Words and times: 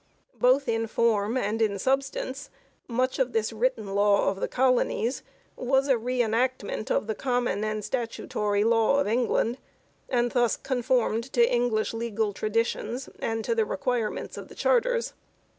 Both 0.39 0.67
in 0.67 0.87
form 0.87 1.37
and 1.37 1.61
in 1.61 1.77
substance 1.77 2.49
much 2.87 3.19
of 3.19 3.33
this 3.33 3.53
written 3.53 3.93
law 3.93 4.29
of 4.31 4.39
the 4.39 4.47
colonies 4.47 5.21
was 5.55 5.87
a 5.87 5.95
re 5.95 6.23
enactment 6.23 6.89
of 6.89 7.05
the 7.05 7.13
Common 7.13 7.63
and 7.63 7.85
Statutory 7.85 8.63
Law 8.63 8.99
of 8.99 9.05
England, 9.07 9.59
and 10.09 10.31
thus 10.31 10.57
conformed 10.57 11.31
to 11.33 11.47
English 11.47 11.93
legal 11.93 12.33
traditions 12.33 13.09
and 13.19 13.45
to 13.45 13.53
the 13.53 13.63
requirements 13.63 14.37
of 14.37 14.47
the 14.47 14.55
charters. 14.55 15.13